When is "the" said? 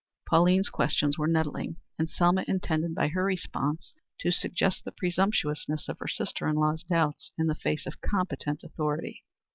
4.83-4.91, 7.45-7.53